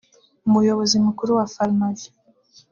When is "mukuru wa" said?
1.05-1.45